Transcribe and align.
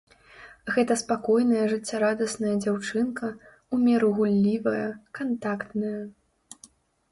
Гэта 0.75 0.95
спакойная 1.01 1.65
жыццярадасная 1.73 2.55
дзяўчынка, 2.65 3.31
у 3.77 3.81
меру 3.85 4.11
гуллівая, 4.19 4.85
кантактная. 5.21 5.97